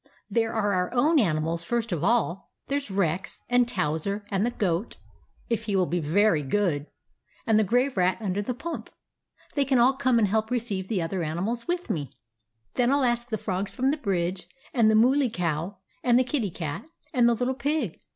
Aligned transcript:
There 0.31 0.51
are 0.51 0.73
our 0.73 0.91
own 0.95 1.19
animals, 1.19 1.63
first 1.63 1.91
of 1.91 2.03
all. 2.03 2.49
There 2.69 2.79
's 2.79 2.89
Rex, 2.89 3.41
and 3.51 3.67
Towser, 3.67 4.25
and 4.31 4.43
the 4.43 4.49
Goat 4.49 4.97
(if 5.47 5.65
he 5.65 5.75
will 5.75 5.85
be 5.85 5.99
very 5.99 6.41
good), 6.41 6.87
and 7.45 7.59
the 7.59 7.63
Grey 7.63 7.87
Rat 7.87 8.17
under 8.19 8.41
the 8.41 8.55
pump. 8.55 8.89
They 9.53 9.63
can 9.63 9.77
all 9.77 9.93
come 9.93 10.17
and 10.17 10.27
help 10.27 10.49
receive 10.49 10.87
the 10.87 11.03
other 11.03 11.21
animals 11.21 11.67
with 11.67 11.91
me. 11.91 12.09
Then 12.73 12.89
I 12.89 12.95
'11 12.95 13.11
ask 13.11 13.29
the 13.29 13.37
Frogs 13.37 13.71
from 13.71 13.91
the 13.91 13.97
bridge, 13.97 14.47
and 14.73 14.89
the 14.89 14.95
Mooly 14.95 15.29
Cow, 15.29 15.77
and 16.03 16.17
the 16.17 16.23
Kitty 16.23 16.49
Cat, 16.49 16.87
and 17.13 17.29
the 17.29 17.35
Little 17.35 17.53
Pig. 17.53 17.99